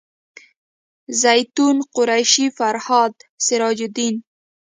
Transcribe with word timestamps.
زیتونه 1.21 1.81
قریشي 1.95 2.47
فرهاد 2.57 3.13
سراج 3.45 3.79
الدین 3.87 4.15